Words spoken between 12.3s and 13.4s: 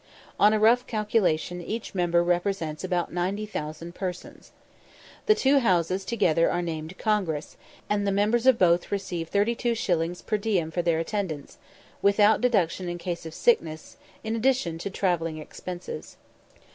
deduction in case of